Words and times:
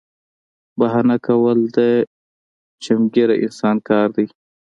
بهانه 0.79 1.17
کول 1.25 1.59
د 1.77 1.79
چمګیره 2.83 3.35
انسان 3.45 3.75
کار 3.89 4.07
دی 4.15 4.25